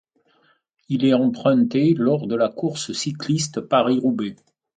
Il 0.89 1.05
est 1.05 1.13
emprunté 1.13 1.93
lors 1.95 2.25
de 2.25 2.33
la 2.35 2.49
course 2.49 2.91
cycliste 2.91 3.61
Paris-Roubaix. 3.61 4.35